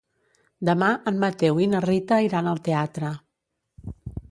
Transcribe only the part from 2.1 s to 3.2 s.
iran al teatre.